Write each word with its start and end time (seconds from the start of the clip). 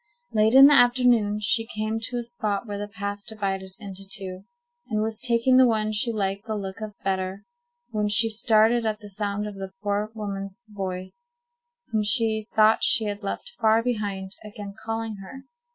Late 0.33 0.55
in 0.55 0.65
the 0.65 0.73
afternoon 0.73 1.39
she 1.41 1.67
came 1.75 1.99
to 2.05 2.17
a 2.17 2.23
spot 2.23 2.65
where 2.65 2.79
the 2.79 2.87
path 2.87 3.19
divided 3.27 3.75
into 3.77 4.03
two, 4.09 4.45
and 4.87 4.99
was 5.03 5.19
taking 5.21 5.57
the 5.57 5.67
one 5.67 5.91
she 5.91 6.11
liked 6.11 6.47
the 6.47 6.55
look 6.55 6.81
of 6.81 6.95
better, 7.03 7.45
when 7.91 8.07
she 8.09 8.27
started 8.27 8.83
at 8.83 8.99
the 8.99 9.09
sound 9.11 9.45
of 9.45 9.53
the 9.53 9.73
poor 9.83 10.09
woman's 10.15 10.65
voice, 10.67 11.35
whom 11.91 12.01
she 12.01 12.47
thought 12.55 12.83
she 12.83 13.03
had 13.05 13.21
left 13.21 13.51
far 13.61 13.83
behind, 13.83 14.31
again 14.43 14.73
calling 14.83 15.17
her. 15.17 15.43